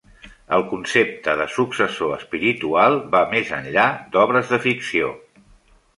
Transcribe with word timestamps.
El 0.55 0.63
concepte 0.69 1.35
de 1.41 1.45
"successor 1.57 2.15
espiritual" 2.17 2.99
va 3.17 3.23
més 3.37 3.55
enllà 3.61 3.87
d'obres 4.17 4.51
de 4.55 4.61
ficció. 4.69 5.17